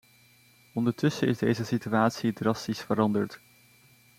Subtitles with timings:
[0.73, 3.39] Ondertussen is deze situatie drastisch veranderd.